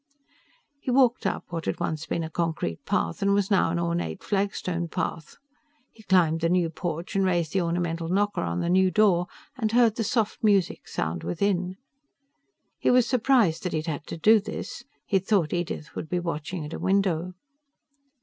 [0.79, 4.23] He walked up what had once been a concrete path and was now an ornate
[4.23, 5.37] flagstone path.
[5.91, 9.73] He climbed the new porch and raised the ornamental knocker on the new door and
[9.73, 11.77] heard the soft music sound within.
[12.79, 14.83] He was surprised that he'd had to do this.
[15.05, 17.33] He'd thought Edith would be watching at a window.